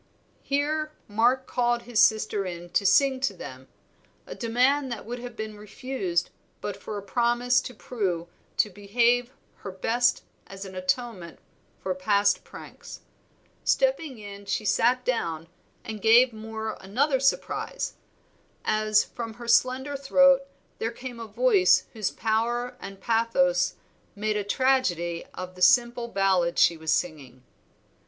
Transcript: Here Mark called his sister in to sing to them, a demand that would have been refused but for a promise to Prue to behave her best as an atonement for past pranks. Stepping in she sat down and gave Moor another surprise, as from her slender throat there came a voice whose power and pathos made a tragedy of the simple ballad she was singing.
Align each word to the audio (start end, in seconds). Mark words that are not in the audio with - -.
Here 0.41 0.93
Mark 1.07 1.45
called 1.45 1.83
his 1.83 1.99
sister 2.01 2.43
in 2.43 2.71
to 2.71 2.87
sing 2.87 3.19
to 3.19 3.35
them, 3.35 3.67
a 4.25 4.33
demand 4.33 4.91
that 4.91 5.05
would 5.05 5.19
have 5.19 5.35
been 5.35 5.55
refused 5.55 6.31
but 6.59 6.75
for 6.75 6.97
a 6.97 7.03
promise 7.03 7.61
to 7.61 7.75
Prue 7.75 8.27
to 8.57 8.71
behave 8.71 9.31
her 9.57 9.69
best 9.71 10.23
as 10.47 10.65
an 10.65 10.73
atonement 10.73 11.37
for 11.83 11.93
past 11.93 12.43
pranks. 12.43 13.01
Stepping 13.63 14.17
in 14.17 14.45
she 14.47 14.65
sat 14.65 15.05
down 15.05 15.47
and 15.85 16.01
gave 16.01 16.33
Moor 16.33 16.77
another 16.81 17.19
surprise, 17.19 17.93
as 18.65 19.03
from 19.03 19.35
her 19.35 19.47
slender 19.47 19.95
throat 19.95 20.47
there 20.79 20.89
came 20.89 21.19
a 21.19 21.27
voice 21.27 21.85
whose 21.93 22.09
power 22.09 22.75
and 22.79 22.99
pathos 23.01 23.75
made 24.15 24.35
a 24.35 24.43
tragedy 24.43 25.25
of 25.35 25.53
the 25.53 25.61
simple 25.61 26.07
ballad 26.07 26.57
she 26.57 26.75
was 26.75 26.91
singing. 26.91 27.43